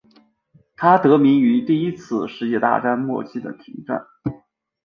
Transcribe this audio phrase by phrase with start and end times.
[0.75, 4.07] 它得名于第一次世界大战末期的停战。